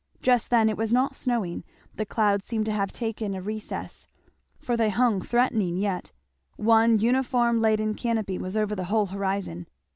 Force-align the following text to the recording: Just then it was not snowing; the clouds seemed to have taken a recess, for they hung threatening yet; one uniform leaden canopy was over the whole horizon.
Just 0.23 0.49
then 0.49 0.67
it 0.67 0.77
was 0.77 0.91
not 0.91 1.15
snowing; 1.15 1.63
the 1.93 2.07
clouds 2.07 2.43
seemed 2.43 2.65
to 2.65 2.71
have 2.71 2.91
taken 2.91 3.35
a 3.35 3.41
recess, 3.43 4.07
for 4.57 4.75
they 4.75 4.89
hung 4.89 5.21
threatening 5.21 5.77
yet; 5.77 6.11
one 6.55 6.97
uniform 6.97 7.61
leaden 7.61 7.93
canopy 7.93 8.39
was 8.39 8.57
over 8.57 8.73
the 8.75 8.85
whole 8.85 9.05
horizon. 9.05 9.67